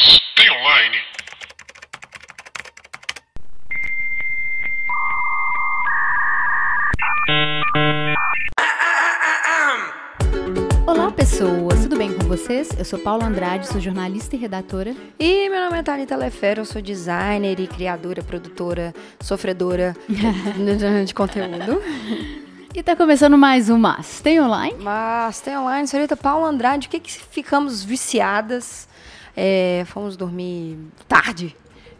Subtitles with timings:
[0.00, 0.96] Mas tem online?
[10.86, 12.70] Olá, pessoas, tudo bem com vocês?
[12.78, 14.96] Eu sou Paula Andrade, sou jornalista e redatora.
[15.18, 19.94] E meu nome é Thalita Lefero, eu sou designer e criadora, produtora, sofredora
[21.04, 21.82] de conteúdo.
[22.74, 24.76] E tá começando mais um Mas Tem Online?
[24.80, 28.88] Mas tem online, senhorita Paula Andrade, o que que ficamos viciadas?
[29.36, 30.78] É, fomos dormir
[31.08, 31.56] tarde,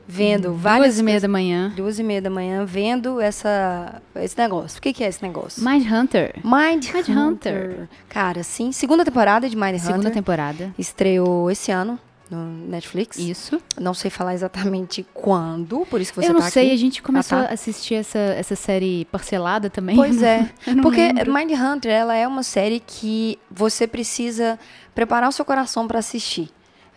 [0.06, 0.86] vendo várias...
[0.94, 1.72] Duas e meia da manhã.
[1.76, 4.78] Duas e meia da manhã, vendo essa, esse negócio.
[4.78, 5.62] O que que é esse negócio?
[5.64, 6.34] Mind Hunter.
[6.44, 7.18] Mind, Mind Hunter.
[7.18, 7.88] Hunter.
[8.08, 10.12] Cara, sim, segunda temporada de Mind Segunda Hunter.
[10.12, 10.74] temporada.
[10.78, 11.98] Estreou esse ano
[12.30, 13.18] no Netflix.
[13.18, 13.60] Isso.
[13.76, 16.74] Não sei falar exatamente quando, por isso que você eu não tá sei, aqui.
[16.74, 17.50] a gente começou Ah, tá.
[17.50, 19.96] a assistir essa, essa série parcelada também.
[19.96, 20.48] Pois é.
[20.80, 21.34] Porque lembro.
[21.34, 24.58] Mind Hunter, ela é uma série que você precisa
[24.94, 26.48] preparar o seu coração pra assistir.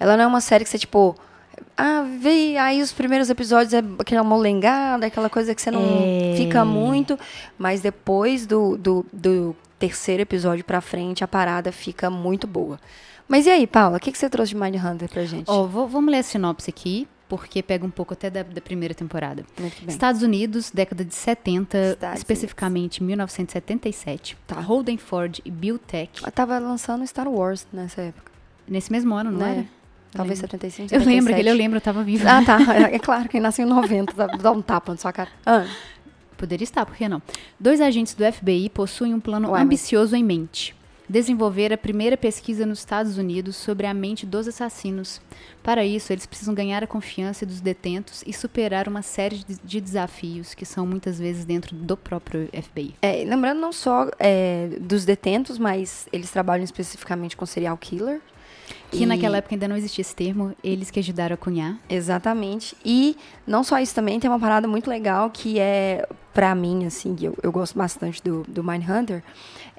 [0.04, 1.16] Ela não é uma série que você, tipo...
[1.78, 6.36] Ah, vê aí os primeiros episódios, é aquela molengada, aquela coisa que você não É.
[6.38, 7.18] fica muito.
[7.58, 12.80] Mas depois do, do, do terceiro episódio pra frente, a parada fica muito boa.
[13.28, 15.45] Mas e aí, Paula, o que, que você trouxe de Mind Hunter pra gente?
[15.50, 18.94] Ó, vou- vamos ler a sinopse aqui, porque pega um pouco até da, da primeira
[18.94, 19.44] temporada.
[19.88, 24.38] Estados Unidos, década de 70, Estados especificamente 1977.
[24.45, 24.60] Tá.
[24.60, 26.12] Holden Ford e Bill Tech.
[26.23, 28.32] Eu tava lançando Star Wars nessa época,
[28.67, 29.52] Nesse mesmo ano, não né?
[29.60, 29.83] era?
[30.14, 30.52] Talvez lembro.
[30.52, 31.33] 75, Eu lembro, 77.
[31.33, 32.30] aquele eu lembro, eu tava viva.
[32.30, 32.58] Ah, tá.
[32.92, 35.30] É claro, quem nasceu em 90, dá- dá um tapa na sua cara.
[35.45, 35.66] Ah,
[36.38, 37.22] Poderia estar, por que não?
[37.59, 40.75] Dois agentes do FBI possuem um plano Ué, mas- ambicioso em mente.
[41.08, 45.22] Desenvolver a primeira pesquisa nos Estados Unidos sobre a mente dos assassinos.
[45.61, 49.81] Para isso, eles precisam ganhar a confiança dos detentos e superar uma série de, de
[49.81, 52.95] desafios que são muitas vezes dentro do próprio FBI.
[53.02, 58.20] é, lembrando não só é, dos detentos, mas eles trabalham especificamente com serial killer.
[58.94, 61.77] Que E- naquela época ainda não existia esse termo, eles que ajudaram a cunhar.
[61.89, 62.75] Exatamente.
[62.86, 67.16] E não só isso também, tem uma parada muito legal que é, pra mim, assim,
[67.21, 69.23] eu, eu gosto bastante do, do Mindhunter,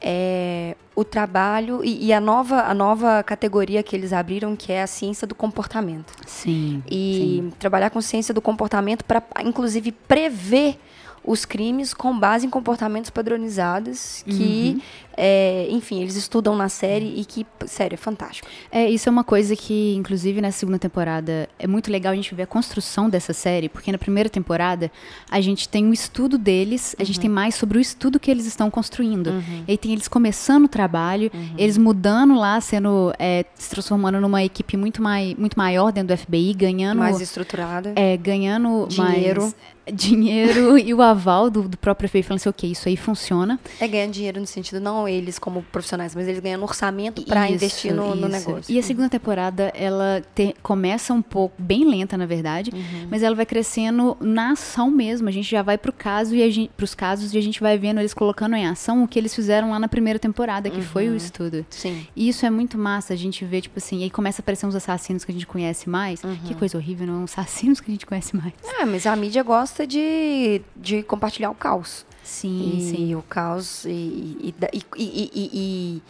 [0.00, 4.82] é o trabalho e, e a, nova, a nova categoria que eles abriram, que é
[4.82, 6.12] a ciência do comportamento.
[6.26, 6.82] Sim.
[6.90, 10.78] E trabalhar com ciência do comportamento para, inclusive, prever
[11.24, 14.82] os crimes com base em comportamentos padronizados que,
[15.16, 18.46] é, enfim, eles estudam na série e que, sério, é fantástico.
[18.70, 22.34] É, isso é uma coisa que, inclusive, nessa segunda temporada, é muito legal a gente
[22.34, 24.92] ver a construção dessa série, porque na primeira temporada
[25.30, 28.44] a gente tem um estudo deles, a gente tem mais sobre o estudo que eles
[28.46, 29.42] estão construindo.
[29.66, 34.42] E aí tem eles começando o trabalho, eles mudando lá, sendo, é, se transformando numa
[34.44, 36.98] equipe muito, mai, muito maior dentro do FBI, ganhando.
[36.98, 37.92] Mais estruturada.
[37.96, 39.42] É, ganhando Dinheiro.
[39.42, 39.56] mais
[39.92, 43.58] dinheiro e o aval do, do próprio FBI falando assim, ok, isso aí funciona.
[43.80, 47.94] É ganhar dinheiro no sentido, não eles como profissionais, mas eles ganhando orçamento para investir
[47.94, 48.72] no, no negócio.
[48.72, 53.08] E a segunda temporada, ela te- começa um pouco, bem lenta, na verdade, Uhum.
[53.10, 55.28] mas ela vai crescendo na ação mesmo.
[55.28, 58.14] A gente já vai pro caso e pros casos e a gente vai vendo eles
[58.14, 61.14] colocando em ação o que eles fizeram lá na primeira temporada, que foi Uhum.
[61.14, 61.66] o estudo.
[61.70, 62.06] Sim.
[62.16, 64.74] E isso é muito massa, a gente vê, tipo assim, aí começa a aparecer uns
[64.74, 66.22] assassinos que a gente conhece mais.
[66.22, 66.36] Uhum.
[66.44, 67.22] Que coisa horrível, não?
[67.24, 68.52] Uns assassinos que a gente conhece mais.
[68.80, 72.06] Ah, mas a mídia gosta de, de compartilhar o caos.
[72.22, 73.14] Sim, e sim.
[73.14, 74.54] o caos e, e,
[74.96, 76.02] e-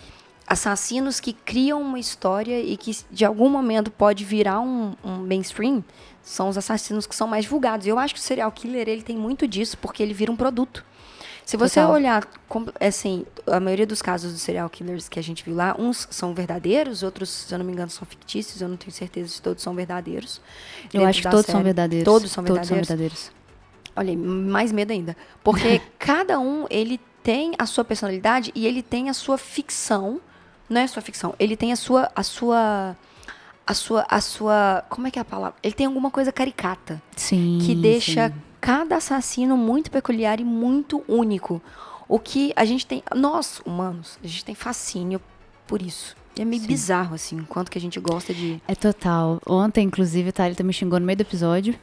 [0.46, 5.82] assassinos que criam uma história e que de algum momento pode virar um, um mainstream
[6.22, 7.86] são os assassinos que são mais divulgados.
[7.86, 10.84] Eu acho que o serial killer ele tem muito disso porque ele vira um produto.
[11.44, 11.94] Se você Total.
[11.94, 12.26] olhar,
[12.80, 16.32] assim, a maioria dos casos dos serial killers que a gente viu lá, uns são
[16.32, 18.62] verdadeiros, outros, se eu não me engano, são fictícios.
[18.62, 20.40] Eu não tenho certeza se todos são verdadeiros.
[20.92, 21.64] Eu acho que todos são série.
[21.64, 22.04] verdadeiros.
[22.04, 23.30] Todos são Todos são verdadeiros.
[23.96, 25.16] Olha, aí, mais medo ainda.
[25.42, 30.20] Porque cada um, ele tem a sua personalidade e ele tem a sua ficção.
[30.68, 32.10] Não é a sua ficção, ele tem a sua.
[32.14, 32.96] A sua.
[33.66, 34.06] A sua.
[34.08, 34.84] A sua.
[34.88, 35.56] Como é que é a palavra?
[35.62, 37.02] Ele tem alguma coisa caricata.
[37.16, 37.58] Sim.
[37.62, 38.34] Que deixa sim.
[38.60, 41.62] cada assassino muito peculiar e muito único.
[42.08, 43.02] O que a gente tem.
[43.14, 45.20] Nós, humanos, a gente tem fascínio
[45.66, 46.14] por isso.
[46.36, 46.68] E é meio Sim.
[46.68, 48.60] bizarro, assim, quanto que a gente gosta de.
[48.66, 49.40] É total.
[49.46, 51.78] Ontem, inclusive, a Thalita me xingou no meio do episódio.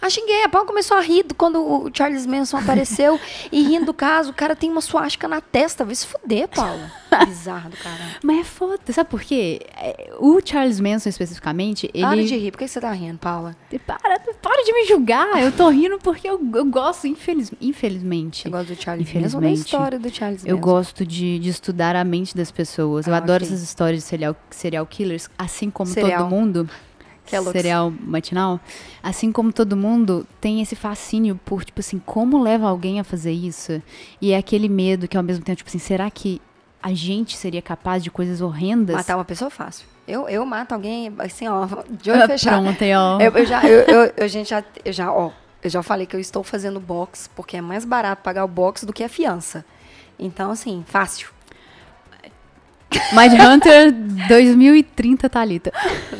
[0.00, 0.44] Ah, xinguei.
[0.44, 3.18] A Paula começou a rir quando o Charles Manson apareceu.
[3.50, 5.84] e rindo do caso, o cara tem uma suástica na testa.
[5.84, 6.90] Vai se fuder, Paula.
[7.26, 8.16] Bizarro do caralho.
[8.22, 9.60] Mas é foda, sabe por quê?
[9.76, 12.04] É, O Charles Manson, especificamente, ele...
[12.04, 12.50] Para de rir.
[12.52, 13.56] Por que você tá rindo, Paula?
[13.86, 15.42] Para, para de me julgar.
[15.42, 18.44] Eu tô rindo porque eu, eu gosto, infeliz, infelizmente.
[18.46, 19.40] Eu gosto do Charles Manson.
[19.40, 20.60] Da história do Charles Eu Manson.
[20.70, 23.06] gosto de, de estudar a mente das pessoas.
[23.06, 23.48] Eu Ah, adoro ok.
[23.48, 26.22] essas histórias de serial, serial killers, assim como Serial.
[26.24, 26.68] todo mundo.
[27.36, 27.52] Louco.
[27.52, 28.60] serial matinal.
[29.02, 33.32] Assim como todo mundo tem esse fascínio por, tipo assim, como leva alguém a fazer
[33.32, 33.82] isso?
[34.20, 36.40] E é aquele medo que ao mesmo tempo, tipo assim, será que
[36.82, 38.96] a gente seria capaz de coisas horrendas?
[38.96, 39.86] Matar uma pessoa é fácil.
[40.06, 42.62] Eu, eu mato alguém, assim, ó, de olho fechado.
[42.62, 43.20] Pronto, ó.
[43.20, 45.30] Eu, eu já, eu, eu, eu, gente, já, eu já, ó,
[45.62, 48.86] eu já falei que eu estou fazendo box, porque é mais barato pagar o box
[48.86, 49.64] do que a fiança.
[50.18, 51.28] Então, assim, fácil.
[53.12, 53.92] Mind Hunter
[54.28, 55.72] 2030, Thalita.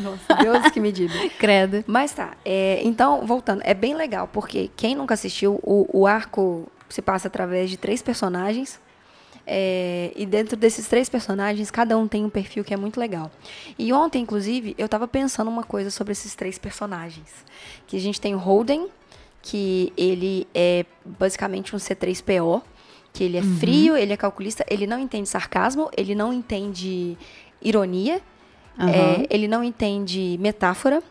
[0.03, 1.15] Nossa, Deus que me diga.
[1.39, 1.85] Credo.
[1.87, 6.71] Mas tá, é, então, voltando, é bem legal, porque quem nunca assistiu, o, o arco
[6.89, 8.81] se passa através de três personagens.
[9.51, 13.31] É, e dentro desses três personagens, cada um tem um perfil que é muito legal.
[13.79, 17.47] E ontem, inclusive, eu tava pensando uma coisa sobre esses três personagens.
[17.87, 18.89] Que a gente tem o Holden,
[19.41, 22.63] que ele é basicamente um C3PO,
[23.19, 23.57] que ele é Uhum.
[23.59, 27.19] frio, ele é calculista, ele não entende sarcasmo, ele não entende
[27.61, 28.21] ironia,
[28.79, 28.91] Aham.
[28.91, 31.03] é, ele não entende metáfora.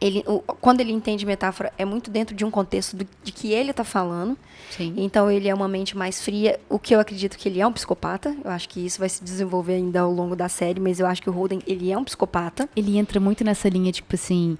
[0.00, 3.50] Ele, o- quando ele entende metáfora, é muito dentro de um contexto do- de que
[3.52, 4.36] ele está falando.
[4.70, 4.92] Sim.
[4.98, 7.72] Então, ele é uma mente mais fria, o que eu acredito que ele é um
[7.72, 8.36] psicopata.
[8.44, 11.22] Eu acho que isso vai se desenvolver ainda ao longo da série, mas eu acho
[11.22, 12.68] que o Holden, ele é um psicopata.
[12.76, 14.58] Ele entra muito nessa linha, tipo assim.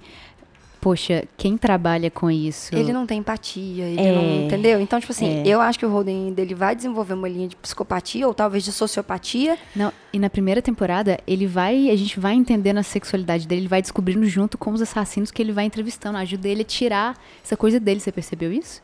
[0.87, 2.73] Poxa, quem trabalha com isso?
[2.73, 4.45] Ele não tem empatia, ele É, não.
[4.45, 4.79] Entendeu?
[4.79, 5.43] Então, tipo assim, é.
[5.45, 8.63] eu acho que o Holden ainda ele vai desenvolver uma linha de psicopatia, ou talvez
[8.63, 9.57] de sociopatia.
[9.75, 13.67] Não, e na primeira temporada, ele vai, a gente vai entendendo a sexualidade dele, ele
[13.67, 17.57] vai descobrindo junto com os assassinos que ele vai entrevistando, ajuda ele a tirar essa
[17.57, 18.81] coisa dele, você percebeu isso?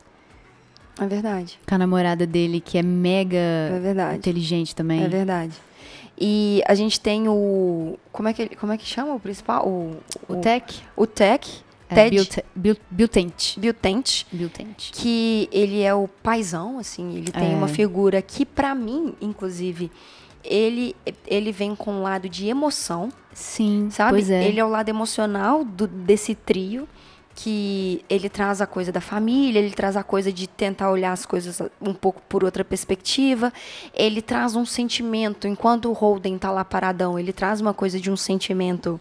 [1.00, 1.58] É verdade.
[1.66, 5.02] Com a namorada dele, que é mega É inteligente também.
[5.02, 5.54] É verdade.
[6.20, 7.98] E a gente tem o.
[8.12, 9.66] Como é que, como é que chama o principal?
[9.66, 9.96] O,
[10.28, 14.24] O Tech, O Tech, é, Ted Bill, Bill, Bill Tent.
[14.32, 14.50] Bill
[14.92, 17.56] que ele é o paizão, assim, ele tem É.
[17.56, 19.90] uma figura que, pra mim, inclusive,
[20.42, 20.94] ele,
[21.26, 24.12] ele vem com um lado de emoção, Sim, sabe?
[24.12, 24.46] pois é.
[24.46, 26.88] Ele é o lado emocional do, desse trio,
[27.36, 31.26] que ele traz a coisa da família, ele traz a coisa de tentar olhar as
[31.26, 33.52] coisas um pouco por outra perspectiva.
[33.92, 38.08] Ele traz um sentimento, enquanto o Holden tá lá paradão, ele traz uma coisa de
[38.08, 39.00] um sentimento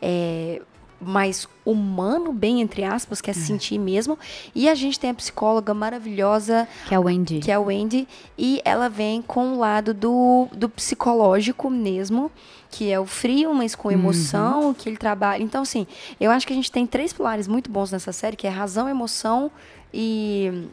[0.00, 0.62] é,
[1.00, 4.18] mais humano, bem entre aspas, que é sentir mesmo.
[4.54, 7.40] E a gente tem a psicóloga maravilhosa Que é a Wendy.
[7.40, 8.08] que é a Wendy,
[8.38, 12.30] e ela vem com o lado do, do psicológico mesmo,
[12.70, 15.42] que é o frio, mas com emoção, que ele trabalha.
[15.42, 15.86] Então, assim,
[16.20, 18.88] eu acho que a gente tem três pilares muito bons nessa série, que é razão,
[18.88, 19.50] emoção
[19.92, 20.66] e.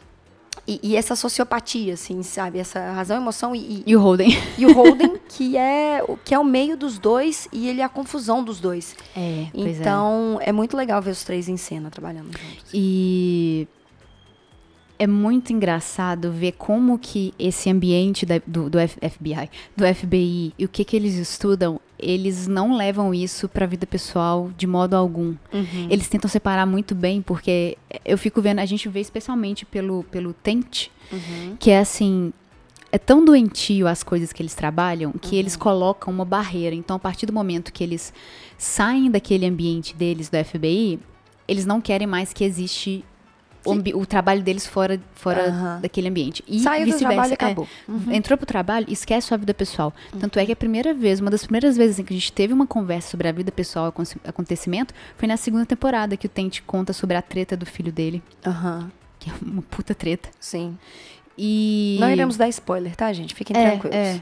[0.68, 2.60] E, e essa sociopatia, assim, sabe?
[2.60, 4.30] Essa razão, emoção e, e, o Holden.
[4.58, 7.84] e o Holden, que é, o- que é o meio dos dois e ele é
[7.84, 8.96] a confusão dos dois.
[9.16, 9.50] É, é.
[9.54, 10.52] Então, é.
[10.52, 12.66] muito legal ver os três em cena trabalhando juntos.
[12.74, 13.68] E
[15.00, 20.66] é muito engraçado ver como que esse ambiente da- do, do FBI, do FBI e
[20.66, 24.96] o que que eles estudam, eles não levam isso para a vida pessoal de modo
[24.96, 25.36] algum.
[25.90, 30.34] Eles tentam separar muito bem, porque eu fico vendo, a gente vê especialmente pelo, pelo
[30.34, 30.88] Tent,
[31.60, 32.34] que é assim,
[32.92, 36.76] é tão doentio as coisas que eles trabalham que eles colocam uma barreira.
[36.76, 38.14] Então, a partir do momento que eles
[38.58, 41.00] saem daquele ambiente deles, do FBI,
[41.48, 43.04] eles não querem mais que existe
[43.66, 45.80] o, o trabalho deles fora, fora Aham.
[45.82, 46.44] daquele ambiente.
[46.48, 47.28] E vice-versa.
[47.28, 47.34] e é.
[47.34, 47.68] acabou.
[47.88, 48.12] Uhum.
[48.12, 49.94] Entrou pro trabalho, esquece sua vida pessoal.
[50.20, 52.54] Tanto é que a primeira vez, uma das primeiras vezes em que a gente teve
[52.54, 56.30] uma conversa sobre a vida pessoal e acon- acontecimento, foi na segunda temporada que o
[56.30, 58.22] Tente conta sobre a treta do filho dele,
[59.20, 60.30] que é uma puta treta.
[60.40, 60.78] sim.
[61.38, 63.34] E Não iremos dar spoiler, tá, gente?
[63.34, 63.96] Fiquem é, tranquilos.
[63.96, 64.22] é.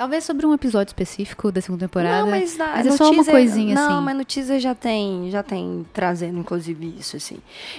[0.00, 2.22] Talvez sobre um episódio específico da segunda temporada.
[2.22, 4.02] Não, mas, na, mas é só uma teaser- coisinha não, assim.
[4.06, 7.36] mas no teaser já tem, já tem trazendo, inclusive, isso, assim.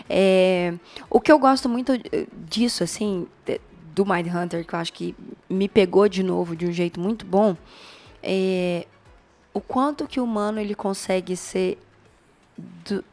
[0.08, 0.72] É,
[1.10, 3.25] o que eu gosto muito eh, disso, assim,
[3.96, 5.16] do Mind Hunter, que eu acho que
[5.50, 7.58] me pegou de novo de um jeito muito bom,
[8.22, 8.86] é
[9.51, 11.80] o quanto que o humano ele consegue ser
[12.56, 13.04] do-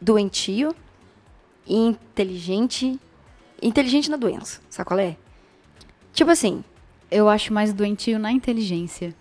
[0.00, 0.74] doentio,
[1.64, 2.98] inteligente,
[3.62, 5.16] inteligente na doença, sabe qual é?
[6.12, 6.64] Tipo assim,
[7.12, 9.14] Eu acho mais doentio na inteligência.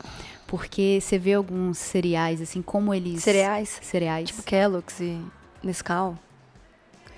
[0.47, 3.23] Porque você vê alguns cereais, assim, como eles.
[3.23, 4.27] cereais, Cereais.
[4.29, 5.17] tipo Kellogg's e
[5.63, 6.17] Nescau.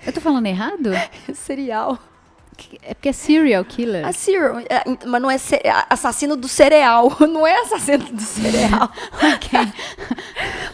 [0.06, 0.90] Eu tô falando errado?
[1.34, 1.98] Cereal.
[2.82, 4.06] É porque é serial killer.
[4.06, 8.92] A cereal, é, mas não é é assassino do cereal, não é assassino do cereal.
[9.34, 9.58] ok.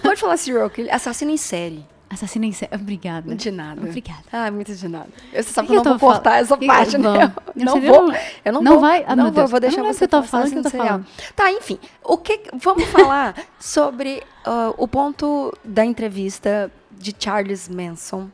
[0.02, 1.87] Pode falar serial killer, assassino em série.
[2.10, 2.74] Assassino em série.
[2.74, 3.34] Obrigada.
[3.36, 3.80] De nada.
[3.80, 4.24] Obrigada.
[4.32, 5.06] Ah, muito de nada.
[5.32, 7.32] Você Que sabe que que eu eu não vou cortar essa que- parte, né?
[7.56, 8.12] Eu não Você vou.
[8.44, 8.80] Eu não, Não vou.
[8.80, 9.04] vai?
[9.06, 9.50] Ah, não vou, Deus.
[9.50, 11.06] vou Eu deixar não lembro você que eu falando, que eu tô falando.
[11.36, 11.78] Tá, enfim.
[12.04, 18.28] O que, vamos falar sobre ah, o ponto da entrevista de Charles Manson,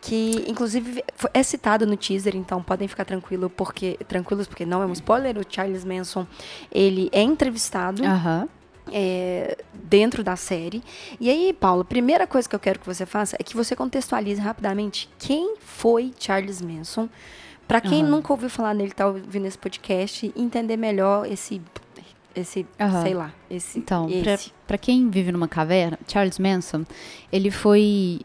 [0.00, 4.86] que inclusive é citado no teaser, então podem ficar tranquilo porque, tranquilos porque não é
[4.86, 5.36] um spoiler.
[5.36, 6.26] O Charles Manson,
[6.72, 8.48] ele é entrevistado Aham.
[8.92, 10.82] É, dentro da série.
[11.20, 13.74] E aí, Paulo, a primeira coisa que eu quero que você faça é que você
[13.76, 17.08] contextualize rapidamente quem foi Charles Manson.
[17.68, 18.10] Pra quem Aham.
[18.10, 21.62] nunca ouviu falar nele, tá ouvindo esse podcast, entender melhor esse
[22.34, 23.02] esse, Aham.
[23.02, 24.08] sei lá, esse, Então,
[24.66, 26.84] pra quem vive numa caverna, Charles Manson,
[27.32, 28.20] ele foi.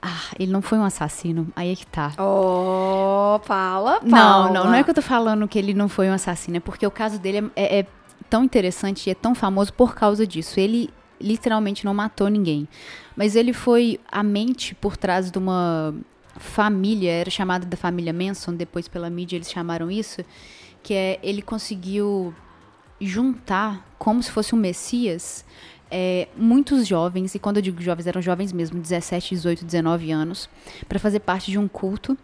[0.00, 1.48] Ah, ele não foi um assassino.
[1.56, 2.12] Aí é que tá.
[2.18, 6.12] Oh, fala, Não, não, não é que eu tô falando que ele não foi um
[6.12, 7.86] assassino, é porque o caso dele é, é- é
[8.28, 10.58] tão interessante e é tão famoso por causa disso.
[10.58, 12.68] Ele literalmente não matou ninguém.
[13.16, 15.94] Mas ele foi a mente por trás de uma
[16.36, 20.22] família, era chamada da família Manson, depois pela mídia eles chamaram isso,
[20.82, 22.32] que é ele conseguiu
[23.00, 25.44] juntar como se fosse um messias
[25.90, 30.48] é, muitos jovens, e quando eu digo jovens, eram jovens mesmo, 17, 18, 19 anos,
[30.88, 32.16] para fazer parte de um culto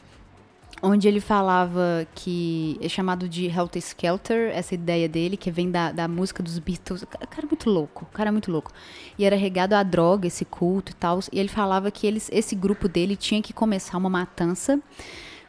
[0.82, 5.92] onde ele falava que é chamado de Helter Skelter, essa ideia dele, que vem da,
[5.92, 7.02] da música dos Beatles.
[7.02, 8.70] O cara é muito louco, o cara é muito louco.
[9.18, 11.20] E era regado à droga, esse culto e tal.
[11.32, 14.78] E ele falava que eles, esse grupo dele tinha que começar uma matança,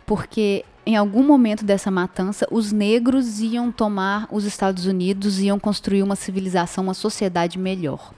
[0.05, 6.03] porque em algum momento dessa matança, os negros iam tomar os Estados Unidos, iam construir
[6.03, 8.13] uma civilização, uma sociedade melhor.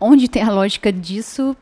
[0.00, 1.54] Onde tem a lógica disso,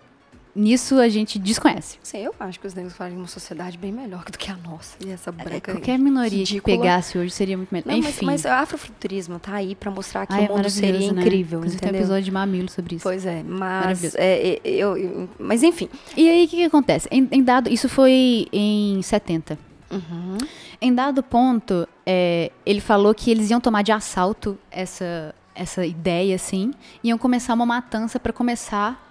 [0.55, 1.99] nisso a gente desconhece.
[2.03, 4.97] Sim, eu acho que os negros fazem uma sociedade bem melhor do que a nossa.
[5.05, 6.77] E essa branca Qualquer minoria que ridícula.
[6.77, 7.87] pegasse hoje seria muito melhor.
[7.93, 8.27] Não, mas, Enfim.
[8.27, 11.23] mas o afrofuturismo tá aí pra mostrar que Ai, o é mundo seria maravilhoso, né?
[11.23, 13.03] incrível, Inclusive, tem um episódio de mamilo sobre isso.
[13.03, 14.17] Pois é, mas Maravilhoso.
[14.19, 15.89] é, é, eu, eu- mas enfim.
[16.17, 17.09] E aí, o que, que acontece?
[17.11, 19.59] Em, em dado, isso foi em 70.
[19.91, 20.39] Uhum.
[20.81, 26.35] Em dado ponto, é, ele falou que eles iam tomar de assalto essa, essa ideia,
[26.35, 29.04] assim, iam começar uma matança para começar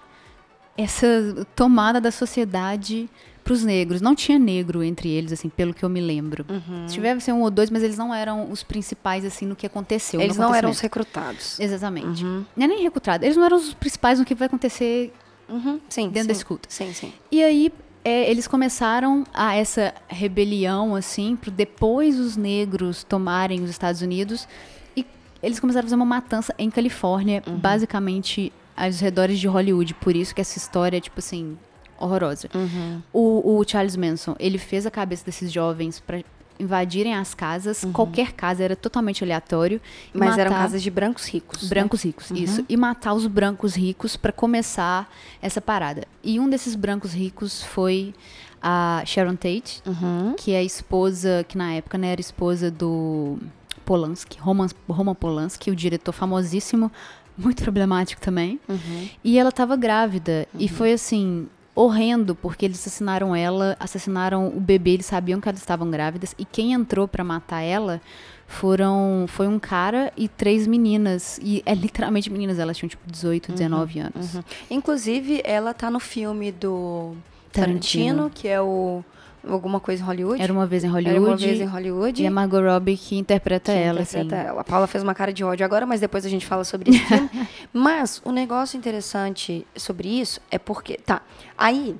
[0.77, 3.09] essa tomada da sociedade
[3.43, 4.01] para os negros.
[4.01, 6.45] Não tinha negro entre eles, assim, pelo que eu me lembro.
[6.49, 6.85] Uhum.
[6.87, 10.21] Tivesse um ou dois, mas eles não eram os principais, assim, no que aconteceu.
[10.21, 11.59] Eles não eram os recrutados.
[11.59, 12.23] Exatamente.
[12.23, 12.45] Uhum.
[12.55, 13.23] Não é nem recrutado.
[13.25, 15.11] Eles não eram os principais no que vai acontecer
[15.49, 15.79] Uhum.
[15.89, 16.27] Sim, dentro sim.
[16.27, 16.67] desse culto.
[16.71, 17.11] Sim, sim.
[17.29, 17.71] E aí
[18.05, 24.47] é, eles começaram a essa rebelião, assim, para depois os negros tomarem os Estados Unidos.
[24.95, 25.05] E
[25.43, 27.57] eles começaram a fazer uma matança em Califórnia, Uhum.
[27.57, 29.93] basicamente aos redores de Hollywood.
[29.95, 31.57] Por isso que essa história é, tipo assim,
[31.97, 32.49] horrorosa.
[32.53, 33.01] Uhum.
[33.11, 36.23] O, o Charles Manson, ele fez a cabeça desses jovens para
[36.59, 37.83] invadirem as casas.
[37.93, 39.81] Qualquer casa era totalmente aleatório.
[40.13, 40.19] Uhum.
[40.19, 41.63] Mas eram matar- casas de brancos ricos.
[41.63, 41.69] né?
[41.69, 42.63] Brancos ricos, isso.
[42.69, 45.11] E matar os brancos ricos para começar
[45.41, 46.03] essa parada.
[46.23, 48.13] E um desses brancos ricos foi
[48.61, 50.35] a Sharon Tate, Uhum.
[50.37, 53.37] que é a esposa, que na época né, era esposa do
[53.83, 56.89] Polanski, Roman, Roman Polanski, o diretor famosíssimo,
[57.37, 58.59] muito problemático também.
[58.67, 59.09] Uhum.
[59.23, 60.47] E ela estava grávida.
[60.57, 61.47] E foi assim.
[61.75, 66.45] Horrendo, porque eles assassinaram ela, assassinaram o bebê, eles sabiam que elas estavam grávidas, e
[66.45, 67.99] quem entrou para matar ela
[68.45, 71.39] foram foi um cara e três meninas.
[71.41, 74.35] E é literalmente meninas, elas tinham tipo 18, 19 anos.
[74.35, 74.43] Uhum.
[74.69, 77.15] Inclusive, ela tá no filme do
[77.51, 78.29] Tarantino.
[78.29, 79.03] Tarantino, que é o
[79.47, 80.41] Alguma Coisa em Hollywood.
[80.41, 81.15] Era uma vez em Hollywood.
[81.17, 82.23] Era uma vez em Hollywood.
[82.23, 84.47] E a Margot Robbie que interpreta que ela, interpreta assim.
[84.47, 84.61] ela.
[84.61, 86.99] A Paula fez uma cara de ódio agora, mas depois a gente fala sobre esse
[87.05, 87.29] filme.
[87.73, 90.95] Mas o negócio interessante sobre isso é porque.
[90.97, 91.21] Tá.
[91.57, 91.95] Aí.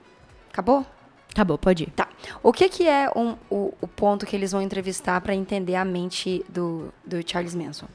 [0.52, 0.86] Acabou?
[1.34, 1.90] Acabou, pode ir.
[1.92, 2.08] Tá.
[2.44, 5.84] O que, que é um- o, o ponto que eles vão entrevistar para entender a
[5.84, 7.88] mente do, do Charles Manson?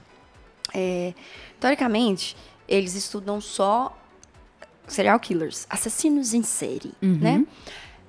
[0.75, 1.15] É,
[1.59, 2.37] teoricamente,
[2.69, 3.97] eles estudam só
[4.87, 7.19] serial killers, assassinos em série, Uhum.
[7.21, 7.47] né?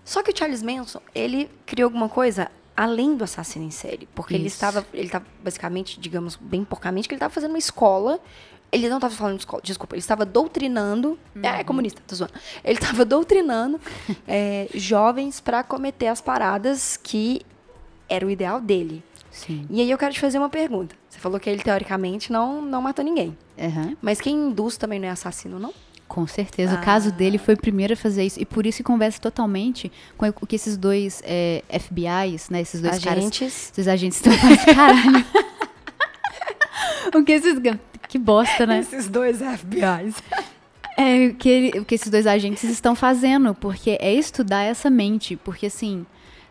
[0.10, 4.08] Só que o Charles Manson, ele criou alguma coisa além do assassino em série.
[4.16, 4.56] Porque ele Isso.
[4.56, 8.20] estava, ele estava basicamente, digamos, bem porcamente, que ele estava fazendo uma escola.
[8.72, 11.16] Ele não estava falando de escola, desculpa, ele estava doutrinando.
[11.44, 12.34] É, é comunista, tô zoando.
[12.64, 13.80] Ele estava doutrinando
[14.28, 17.44] é, jovens para cometer as paradas que
[18.10, 19.04] era o ideal dele.
[19.30, 19.68] Sim.
[19.70, 20.96] E aí eu quero te fazer uma pergunta.
[21.08, 23.38] Você falou que ele, teoricamente, não, não matou ninguém.
[23.60, 23.96] Aham.
[24.02, 25.72] Mas quem induz também não é assassino, não?
[26.10, 26.74] Com certeza.
[26.74, 26.82] Ah.
[26.82, 28.42] O caso dele foi o primeiro a fazer isso.
[28.42, 32.62] E por isso que conversa totalmente com o que esses dois é, FBIs, né?
[32.62, 33.20] Esses dois caras.
[33.20, 33.70] Agentes.
[33.72, 34.76] Esses agentes estão fazendo.
[34.76, 35.26] Caralho.
[37.16, 37.60] o que esses.
[38.08, 38.80] Que bosta, né?
[38.80, 40.16] Esses dois FBIs.
[40.98, 44.90] É o que, ele- o que esses dois agentes estão fazendo, porque é estudar essa
[44.90, 46.06] mente, porque assim,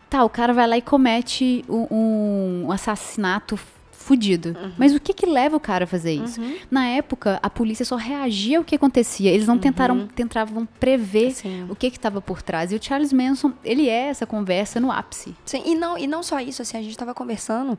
[0.09, 3.59] tá, o cara vai lá e comete um, um assassinato
[3.99, 4.49] fudido.
[4.57, 4.71] Uhum.
[4.77, 6.41] Mas o que que leva o cara a fazer isso?
[6.71, 11.31] Na época, a polícia só reagia ao que acontecia, eles não tentaram, tentavam prever Uhum.
[11.33, 11.65] Sim.
[11.69, 12.71] o que estava por trás.
[12.71, 15.35] E o Charles Manson, ele é essa conversa no ápice.
[15.45, 17.77] Sim, e não, e não só isso, assim, a gente estava conversando,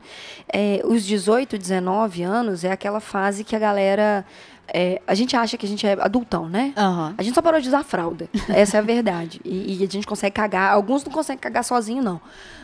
[0.51, 4.23] é, os 18, 19 anos é aquela fase que a galera,
[4.67, 6.71] é, a gente acha que a gente é adultão, né?
[6.77, 7.15] Aham.
[7.17, 9.41] A gente só parou de usar fralda, essa é a verdade.
[9.43, 12.21] E, e a gente consegue cagar, alguns não conseguem cagar sozinho, não.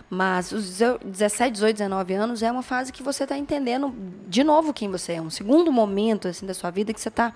[0.10, 3.94] Mas os 17, 18, 19 anos é uma fase que você está entendendo
[4.28, 5.22] de novo quem você é.
[5.22, 7.34] Um segundo momento, assim, da sua vida que você está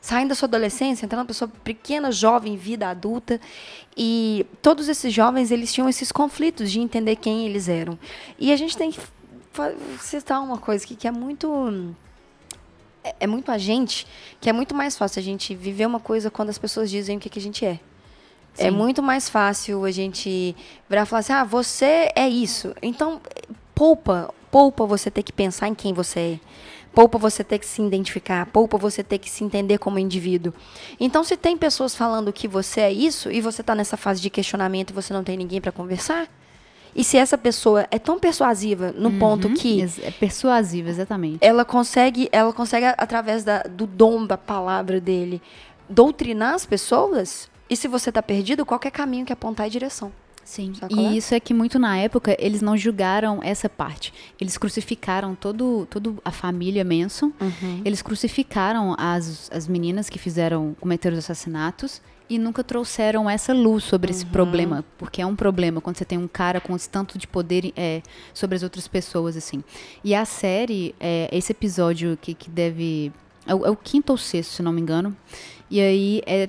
[0.00, 3.38] saindo da sua adolescência, entrando uma pessoa pequena, jovem, vida adulta.
[3.96, 7.98] E todos esses jovens, eles tinham esses conflitos de entender quem eles eram.
[8.38, 9.00] E a gente tem que
[10.00, 11.94] citar uma coisa aqui que é muito
[13.04, 14.06] é, é muito a gente
[14.40, 17.20] que é muito mais fácil a gente viver uma coisa quando as pessoas dizem o
[17.20, 17.78] que, que a gente é.
[18.58, 20.54] É muito mais fácil a gente
[20.88, 22.74] virar e falar assim, ah, você é isso.
[22.82, 23.20] Então,
[23.74, 26.40] poupa, poupa você ter que pensar em quem você é.
[26.94, 30.54] Poupa você ter que se identificar, poupa você ter que se entender como indivíduo.
[31.00, 34.30] Então, se tem pessoas falando que você é isso e você está nessa fase de
[34.30, 36.28] questionamento e você não tem ninguém para conversar,
[36.94, 41.64] e se essa pessoa é tão persuasiva no uhum, ponto que é persuasiva exatamente, ela
[41.64, 45.42] consegue, ela consegue através da, do dom da palavra dele
[45.88, 47.50] doutrinar as pessoas.
[47.68, 50.12] E se você está perdido, qualquer caminho que apontar é direção.
[50.44, 50.72] Sim.
[50.90, 51.12] E é?
[51.12, 54.12] isso é que muito na época eles não julgaram essa parte.
[54.38, 57.32] Eles crucificaram todo, todo a família Manson.
[57.40, 57.80] Uhum.
[57.84, 63.84] Eles crucificaram as, as meninas que fizeram cometer os assassinatos e nunca trouxeram essa luz
[63.84, 64.16] sobre uhum.
[64.16, 67.26] esse problema, porque é um problema quando você tem um cara com esse tanto de
[67.26, 68.02] poder é,
[68.32, 69.62] sobre as outras pessoas assim.
[70.02, 73.12] E a série, é, esse episódio que, que deve
[73.46, 75.14] é o, é o, quinto ou sexto, se não me engano.
[75.70, 76.48] E aí é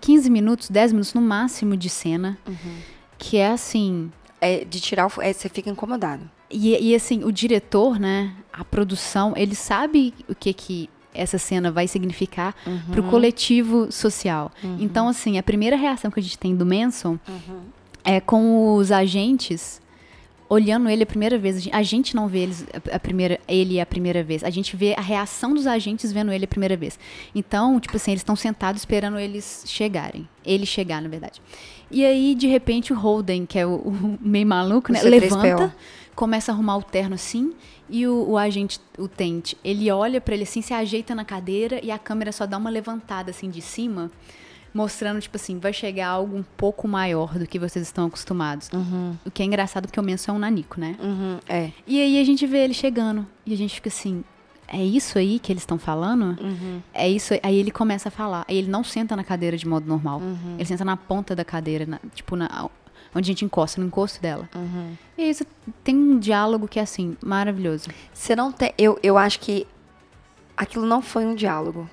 [0.00, 2.38] 15 minutos, 10 minutos no máximo de cena.
[2.46, 4.10] Uhum que é assim.
[4.40, 5.22] É de tirar o.
[5.22, 6.28] É, você fica incomodado.
[6.50, 8.34] E, e assim, o diretor, né?
[8.52, 12.92] A produção, ele sabe o que que essa cena vai significar uhum.
[12.92, 14.52] pro coletivo social.
[14.62, 14.76] Uhum.
[14.80, 17.60] Então, assim, a primeira reação que a gente tem do Manson uhum.
[18.04, 19.80] é com os agentes
[20.48, 21.68] olhando ele a primeira vez.
[21.72, 24.44] A gente não vê eles a primeira, ele a primeira vez.
[24.44, 26.98] A gente vê a reação dos agentes vendo ele a primeira vez.
[27.34, 30.28] Então, tipo assim, eles estão sentados esperando eles chegarem.
[30.44, 31.42] Ele chegar, na verdade.
[31.90, 35.02] E aí, de repente, o Holden, que é o, o meio maluco, né?
[35.02, 35.74] Levanta,
[36.14, 37.52] começa a arrumar o terno assim.
[37.88, 41.78] E o, o agente, o Tente, ele olha para ele assim, se ajeita na cadeira
[41.84, 44.10] e a câmera só dá uma levantada assim de cima,
[44.76, 48.68] mostrando, tipo assim, vai chegar algo um pouco maior do que vocês estão acostumados.
[48.72, 49.16] Uhum.
[49.24, 50.96] O que é engraçado porque o Menso é um nanico, né?
[51.00, 51.70] Uhum, é.
[51.86, 54.22] E aí a gente vê ele chegando e a gente fica assim,
[54.68, 56.38] é isso aí que eles estão falando?
[56.38, 56.82] Uhum.
[56.92, 57.40] É isso aí.
[57.42, 58.44] aí ele começa a falar.
[58.46, 60.20] Aí ele não senta na cadeira de modo normal.
[60.20, 60.56] Uhum.
[60.56, 62.68] Ele senta na ponta da cadeira, na, tipo, na,
[63.14, 64.46] onde a gente encosta, no encosto dela.
[64.54, 64.94] Uhum.
[65.16, 65.46] E isso
[65.82, 67.88] tem um diálogo que é assim, maravilhoso.
[68.12, 68.74] Você não tem.
[68.76, 69.66] Eu, eu acho que
[70.54, 71.88] aquilo não foi um diálogo.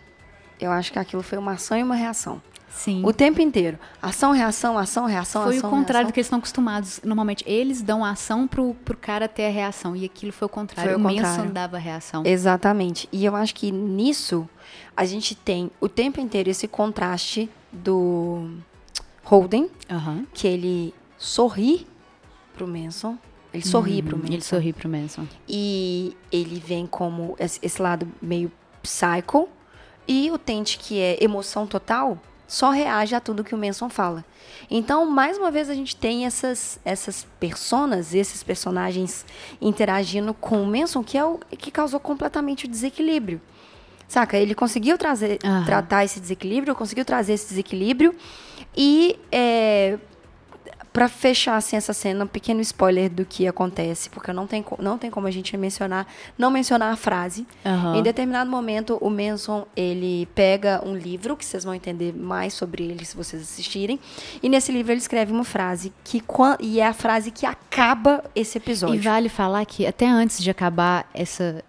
[0.60, 2.42] Eu acho que aquilo foi uma ação e uma reação.
[2.74, 3.02] Sim.
[3.06, 3.78] O tempo inteiro.
[4.02, 5.70] Ação, reação, ação, reação, foi ação.
[5.70, 6.12] Foi o contrário reação.
[6.12, 7.00] do que eles estão acostumados.
[7.04, 9.96] Normalmente, eles dão a ação pro, pro cara ter a reação.
[9.96, 10.92] E aquilo foi o contrário.
[10.92, 12.24] Foi o, o Manson dava a reação.
[12.26, 13.08] Exatamente.
[13.12, 14.50] E eu acho que nisso,
[14.98, 18.50] a gente tem o tempo inteiro esse contraste do
[19.24, 20.26] Holden, uhum.
[20.34, 21.88] que ele sorri
[22.56, 23.18] pro Manson.
[23.54, 24.34] Ele sorri uhum, pro Manson.
[24.34, 25.28] Ele sorri pro Manson.
[25.48, 29.48] E ele vem como esse lado meio psycho.
[30.08, 32.20] E o Tente, que é emoção total,
[32.54, 34.24] só reage a tudo que o Manson fala.
[34.70, 39.26] Então, mais uma vez, a gente tem essas, essas personas, esses personagens
[39.60, 43.42] interagindo com o Manson, que é o que causou completamente o desequilíbrio.
[44.08, 44.38] Saca?
[44.38, 45.66] Ele conseguiu trazer, uhum.
[45.66, 48.14] tratar esse desequilíbrio, conseguiu trazer esse desequilíbrio
[48.78, 49.98] e é,
[50.94, 54.98] para fechar assim, essa cena, um pequeno spoiler do que acontece, porque não tem, não
[54.98, 56.06] tem como a gente mencionar,
[56.38, 57.48] não mencionar a frase.
[57.66, 57.96] Uhum.
[57.96, 62.84] Em determinado momento, o Manson, ele pega um livro, que vocês vão entender mais sobre
[62.84, 64.00] ele se vocês assistirem,
[64.42, 66.22] e nesse livro ele escreve uma frase, que
[66.60, 68.96] e é a frase que acaba esse episódio.
[68.96, 71.64] E vale falar que até antes de acabar essa,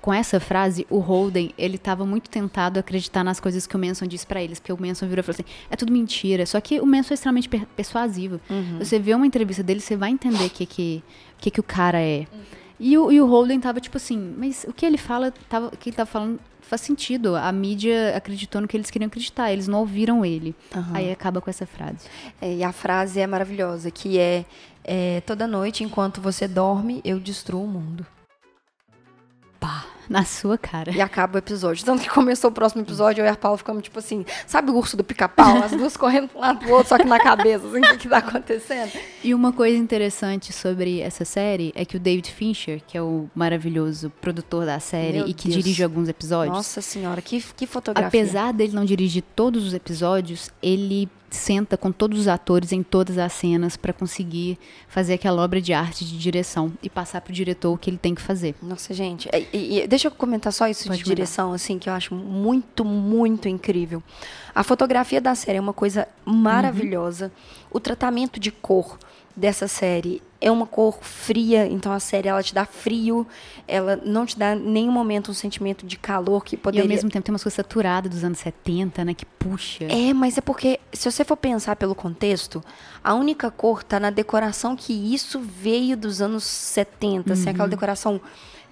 [0.00, 3.78] com essa frase, o Holden, ele estava muito tentado a acreditar nas coisas que o
[3.78, 6.44] Manson disse para eles, porque o Manson virou e falou assim, é tudo mentira.
[6.46, 8.40] Só que o Manson é extremamente persuasivo.
[8.48, 8.78] Uhum.
[8.78, 11.02] Você vê uma entrevista dele, você vai entender o que, que,
[11.38, 12.26] que, que o cara é.
[12.32, 12.40] Uhum.
[12.80, 15.76] E, o, e o Holden tava tipo assim, mas o que ele fala, tava, o
[15.76, 17.34] que ele tava falando faz sentido.
[17.34, 20.54] A mídia acreditou no que eles queriam acreditar, eles não ouviram ele.
[20.74, 20.84] Uhum.
[20.92, 22.06] Aí acaba com essa frase.
[22.40, 24.44] É, e a frase é maravilhosa, que é,
[24.84, 28.06] é toda noite, enquanto você dorme, eu destruo o mundo
[30.08, 30.90] na sua cara.
[30.90, 31.84] E acaba o episódio.
[31.84, 34.76] Tanto que começou o próximo episódio, eu e a Paula ficamos tipo assim, sabe o
[34.76, 35.62] urso do pica-pau?
[35.62, 37.96] As duas correndo para um lado pro outro, só que na cabeça, assim, o que,
[37.98, 38.92] que tá acontecendo?
[39.22, 43.28] E uma coisa interessante sobre essa série é que o David Fincher, que é o
[43.34, 45.62] maravilhoso produtor da série Meu e que Deus.
[45.62, 46.56] dirige alguns episódios.
[46.56, 48.06] Nossa senhora, que, que fotografia.
[48.08, 53.18] Apesar dele não dirigir todos os episódios, ele senta com todos os atores em todas
[53.18, 57.72] as cenas para conseguir fazer aquela obra de arte de direção e passar pro diretor
[57.72, 58.54] o que ele tem que fazer.
[58.62, 61.92] Nossa, gente, e, e deixa eu comentar só isso Pode de direção, assim, que eu
[61.92, 64.02] acho muito, muito incrível.
[64.54, 67.26] A fotografia da série é uma coisa maravilhosa.
[67.26, 67.68] Uhum.
[67.72, 68.98] O tratamento de cor
[69.36, 73.26] dessa série é uma cor fria, então a série ela te dá frio,
[73.66, 76.84] ela não te dá em nenhum momento um sentimento de calor que poderia...
[76.84, 79.84] E ao mesmo tempo tem uma coisa saturada dos anos 70, né, que puxa.
[79.84, 82.62] É, mas é porque, se você for pensar pelo contexto,
[83.02, 87.32] a única cor tá na decoração que isso veio dos anos 70, uhum.
[87.32, 87.70] assim, aquela uhum.
[87.70, 88.20] decoração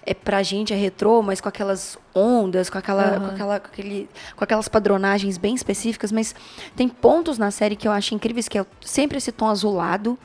[0.05, 3.19] é pra gente é retrô, mas com aquelas ondas, com aquela, Uhum.
[3.19, 6.33] com aquela com aquele, com aquelas padronagens bem específicas, mas
[6.77, 10.17] tem pontos na série que eu acho incríveis que é sempre esse tom azulado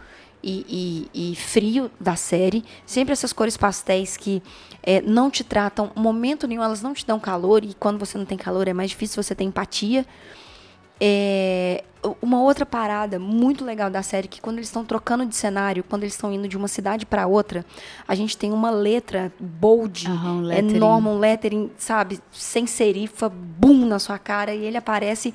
[0.43, 4.43] e, e- e frio da série, sempre essas cores pastéis que
[4.83, 8.25] é, não te tratam momento nenhum, elas não te dão calor e quando você não
[8.25, 10.05] tem calor é mais difícil você ter empatia.
[11.05, 11.83] É,
[12.21, 16.05] uma outra parada muito legal da série que quando eles estão trocando de cenário, quando
[16.05, 17.65] eles estão indo de uma cidade para outra,
[18.07, 20.77] a gente tem uma letra bold, Aham, um lettering.
[20.77, 25.35] enorme, um lettering, sabe, sem serifa, boom na sua cara e ele aparece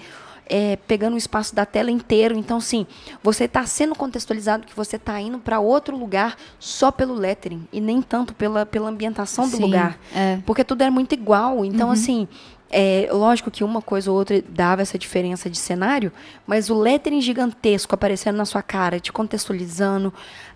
[0.50, 2.36] é, pegando o espaço da tela inteiro.
[2.38, 2.86] Então, sim,
[3.24, 7.80] você está sendo contextualizado que você está indo para outro lugar só pelo lettering e
[7.82, 9.98] nem tanto pela, pela ambientação do Sim, lugar.
[10.16, 10.40] é.
[10.46, 11.64] Porque tudo é muito igual.
[11.66, 12.28] Então, assim,
[12.70, 16.12] é, lógico que uma coisa ou outra dava essa diferença de cenário,
[16.46, 20.14] mas o lettering gigantesco aparecendo na sua cara, te contextualizando.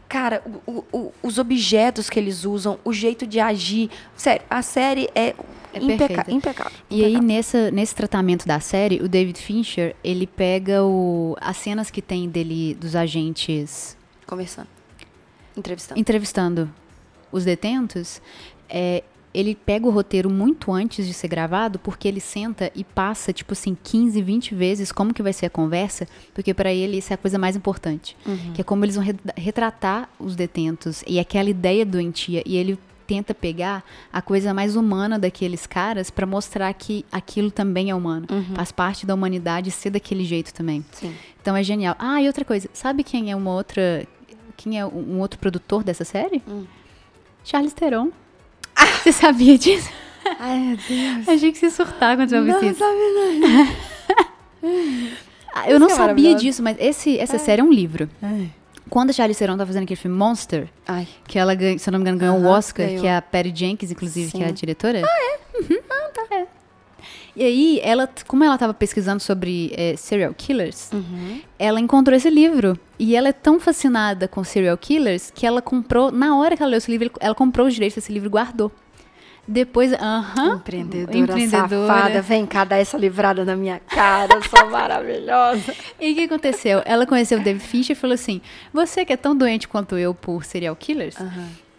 [0.09, 3.89] Cara, o- o- os objetos que eles usam, o jeito de agir.
[4.15, 5.33] Sério, a série é,
[5.73, 6.71] É impeca- impecável.
[6.89, 7.27] E aí, impecável.
[7.27, 12.27] nessa, nesse tratamento da série, o David Fincher, ele pega o, as cenas que tem
[12.29, 14.67] dele, dos agentes Conversando.
[15.55, 15.99] Entrevistando.
[15.99, 16.69] entrevistando
[17.31, 18.21] os detentos,
[18.69, 19.03] é,
[19.33, 23.53] ele pega o roteiro muito antes de ser gravado, porque ele senta e passa, tipo
[23.53, 27.15] assim, 15, 20 vezes como que vai ser a conversa, porque para ele isso é
[27.15, 28.15] a coisa mais importante.
[28.25, 28.53] Uhum.
[28.53, 32.41] Que é como eles vão re- retratar os detentos e aquela ideia doentia.
[32.45, 32.77] E ele
[33.11, 38.25] tenta pegar a coisa mais humana daqueles caras para mostrar que aquilo também é humano.
[38.31, 38.55] Uhum.
[38.55, 40.85] Faz parte da humanidade ser daquele jeito também.
[40.93, 41.13] Sim.
[41.41, 41.93] Então é genial.
[41.99, 44.07] Ah, e outra coisa, sabe quem é uma outra.
[44.55, 46.41] Quem é um outro produtor dessa série?
[46.47, 46.63] Hum.
[47.43, 48.11] Charles Theron.
[49.03, 49.89] Você sabia disso?
[50.39, 51.27] Ai, meu Deus.
[51.27, 52.79] Achei que você ia surtar quando você ouviu Não, isso.
[52.79, 52.97] sabe
[53.41, 55.11] não.
[55.53, 58.09] Ah, Eu não é sabia disso, mas esse, essa série é um livro.
[58.21, 58.49] Ai.
[58.91, 61.07] Quando a Charlize Theron tá fazendo aquele filme Monster, Ai.
[61.25, 63.01] que ela, ganha, se eu não me engano, ganhou o Aham, Oscar, ganhou.
[63.01, 64.53] que é a Patty Jenkins, inclusive, que é a Sim.
[64.53, 65.01] diretora.
[65.05, 65.57] Ah, é?
[65.61, 65.79] Uhum.
[65.89, 66.25] Ah, tá.
[66.35, 66.45] É.
[67.33, 71.39] E aí, ela, como ela tava pesquisando sobre eh, serial killers, Uhum.
[71.57, 72.77] ela encontrou esse livro.
[72.99, 76.71] E ela é tão fascinada com serial killers que ela comprou, na hora que ela
[76.71, 78.69] leu esse livro, ela comprou os direitos desse livro e guardou.
[79.47, 80.55] Depois, aham.
[80.57, 85.73] Empreendedora, safada, vem cá dar essa livrada na minha cara, eu sou maravilhosa.
[85.99, 86.81] E o que aconteceu?
[86.85, 88.41] Ela conheceu o David Fincher e falou assim:
[88.73, 91.15] Você que é tão doente quanto eu por serial killers,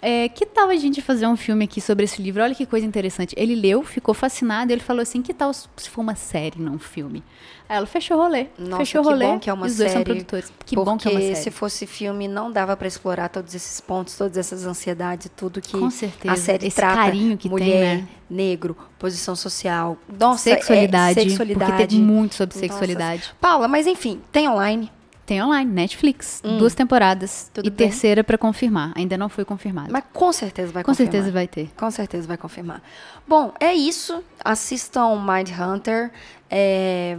[0.02, 2.42] é, que tal a gente fazer um filme aqui sobre esse livro?
[2.42, 3.34] Olha que coisa interessante.
[3.38, 6.74] Ele leu, ficou fascinado, e ele falou assim: Que tal se for uma série, não
[6.74, 7.22] um filme?
[7.68, 8.48] Aí ela fechou o rolê.
[8.58, 9.26] Nossa, fechou o que rolê.
[9.26, 10.46] bom que é uma os dois são série, produtores.
[10.46, 11.36] Que Porque bom que é uma série.
[11.36, 15.78] se fosse filme, não dava pra explorar todos esses pontos, todas essas ansiedades, tudo que
[15.78, 16.34] Com certeza.
[16.34, 16.96] a série Esse trata.
[16.96, 18.08] carinho que tem, mulher, né?
[18.28, 21.70] negro, posição social, nossa, é- sexualidade, sexualidade.
[21.72, 22.66] Porque tem muito sobre Nossa.
[22.68, 23.34] sexualidade.
[23.40, 24.90] Paula, mas enfim, tem online.
[25.24, 26.42] Tem online, Netflix.
[26.58, 27.46] Duas temporadas.
[27.48, 27.50] Hum.
[27.54, 27.88] Tudo e bem.
[27.88, 28.92] terceira pra confirmar.
[28.96, 29.88] Ainda não foi confirmada.
[29.92, 31.12] Mas com certeza vai Com confirmar.
[31.12, 31.70] certeza vai ter.
[31.76, 32.82] Com certeza vai confirmar.
[33.26, 34.22] Bom, é isso.
[34.44, 36.10] Assistam Mind Hunter.
[36.50, 37.16] É,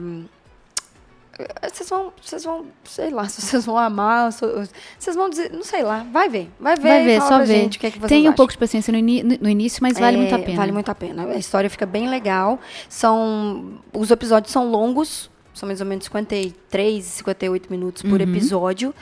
[1.73, 5.81] Vocês vão, vocês vão, sei lá, se vocês vão amar, vocês vão dizer, não sei
[5.81, 7.47] lá, vai ver, vai ver, Vai ver, só ver.
[7.47, 8.35] gente o que, é que vocês Tenha um acham.
[8.35, 10.57] pouco de paciência no, no- início, mas vale É, muito a pena.
[10.57, 11.23] Vale muito a pena.
[11.25, 12.59] A história fica bem legal.
[12.87, 18.29] São, os episódios são longos, são mais ou menos 53, 58 minutos por Uhum.
[18.29, 18.93] episódio.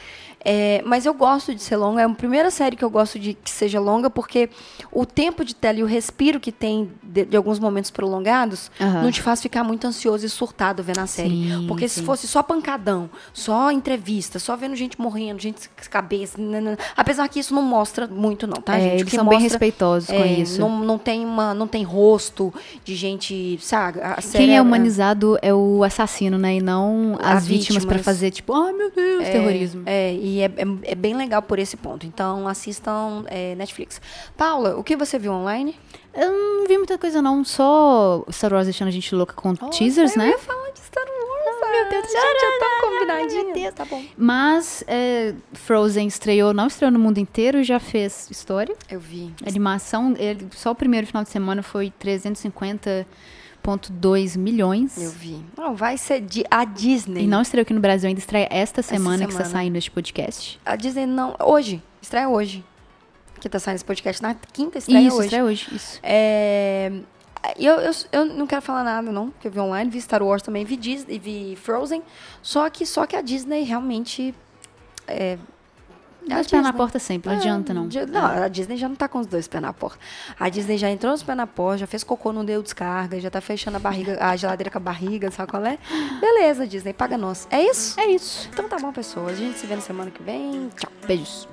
[0.44, 2.02] É, mas eu gosto de ser longa.
[2.02, 4.50] É a primeira série que eu gosto de que seja longa, porque
[4.92, 9.04] o tempo de tela e o respiro que tem de, de alguns momentos prolongados Aham.
[9.04, 11.30] não te faz ficar muito ansioso e surtado vendo a série.
[11.30, 12.06] Sim, porque se sim.
[12.06, 16.42] fosse só pancadão, só entrevista, só vendo gente morrendo, gente com cabeça.
[16.42, 16.78] nanana.
[16.96, 19.02] Apesar que isso não mostra muito, não, tá, É, gente?
[19.02, 20.60] Eles são bem mostra respeitosos com é, isso.
[20.60, 24.00] Não, não, tem uma, não tem rosto de gente, sabe?
[24.32, 26.56] Quem é humanizado é o assassino, né?
[26.56, 28.06] E não A as vítimas pra vítimas.
[28.06, 29.84] fazer, tipo, ai meu Deus, terrorismo.
[29.86, 32.06] É, e é, é, é bem legal por esse ponto.
[32.06, 34.00] Então, assistam é, Netflix.
[34.38, 35.78] Paula, o que você viu online?
[36.14, 37.44] Eu não vi muita coisa, não.
[37.44, 40.30] Só Star Wars deixando a gente louca com teasers, eu né?
[40.30, 41.72] ia falar de Star Wars.
[41.72, 43.54] meu Deus, gente, é tão combinadinho.
[43.54, 43.74] Deus.
[43.74, 44.04] Tá bom.
[44.18, 48.76] Mas é, Frozen estreou, não estreou no mundo inteiro e já fez história.
[48.90, 49.34] Eu vi.
[49.48, 51.92] Animação, ele- só o primeiro final de semana foi
[53.64, 54.98] 350,2 milhões.
[54.98, 55.44] Eu vi.
[55.58, 57.24] Não, vai ser de, a Disney.
[57.24, 59.64] E não estreou aqui no Brasil, ainda estreia esta semana, que está semana.
[59.64, 60.60] saindo este podcast.
[60.66, 61.36] A Disney não.
[61.40, 61.82] Hoje.
[62.02, 62.64] Estreia hoje.
[63.40, 65.26] Que tá saindo esse podcast na quinta, estreia isso, hoje.
[65.26, 66.00] estreia hoje, isso.
[66.04, 66.92] É,
[67.58, 70.44] eu, eu, eu não quero falar nada, não, porque eu vi online, vi Star Wars
[70.44, 72.04] também, vi Disney, vi Frozen.
[72.42, 74.36] Só que, só que a Disney realmente.
[75.08, 75.38] É,
[76.28, 77.88] Dois pés na porta sempre, não é, adianta não.
[78.10, 79.98] Não, a Disney já não tá com os dois pés na porta.
[80.40, 83.30] A Disney já entrou os pés na porta, já fez cocô, não deu descarga, já
[83.30, 85.78] tá fechando a barriga, a geladeira com a barriga, sabe qual é?
[86.20, 87.48] Beleza, Disney, paga nós.
[87.50, 88.00] É isso?
[88.00, 88.50] É isso.
[88.54, 89.34] Então tá bom, pessoas.
[89.34, 90.70] A gente se vê na semana que vem.
[90.76, 90.92] Tchau.
[91.08, 91.48] Beijos.